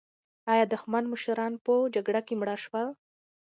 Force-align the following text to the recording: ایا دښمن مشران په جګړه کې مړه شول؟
ایا 0.51 0.65
دښمن 0.73 1.03
مشران 1.13 1.53
په 1.65 1.73
جګړه 1.95 2.21
کې 2.27 2.33
مړه 2.39 2.55
شول؟ 2.63 2.87